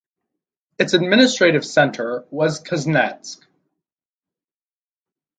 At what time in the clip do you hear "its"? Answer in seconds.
0.79-0.95